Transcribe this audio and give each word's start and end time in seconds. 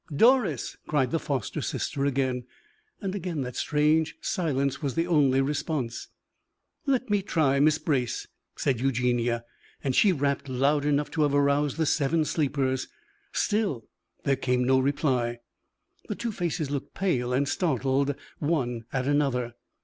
"Doris!" 0.11 0.77
cried 0.87 1.11
the 1.11 1.19
foster 1.19 1.61
sister 1.61 2.05
again; 2.05 2.45
and 3.01 3.13
again 3.13 3.41
that 3.41 3.55
strange 3.55 4.15
silence 4.19 4.81
was 4.81 4.95
the 4.95 5.05
only 5.05 5.41
response. 5.41 6.07
"Let 6.87 7.11
me 7.11 7.21
try, 7.21 7.59
Miss 7.59 7.77
Brace," 7.77 8.25
said 8.55 8.79
Eugenie, 8.79 9.29
and 9.83 9.95
she 9.95 10.11
rapped 10.11 10.49
loud 10.49 10.85
enough 10.85 11.11
to 11.11 11.21
have 11.21 11.35
aroused 11.35 11.77
the 11.77 11.85
seven 11.85 12.25
sleepers. 12.25 12.87
Still 13.31 13.85
there 14.23 14.35
came 14.35 14.63
no 14.63 14.79
reply. 14.79 15.37
The 16.07 16.15
two 16.15 16.31
faces 16.31 16.71
looked 16.71 16.95
pale 16.95 17.31
and 17.31 17.47
startled, 17.47 18.15
one 18.39 18.85
at 18.91 19.05
another. 19.05 19.53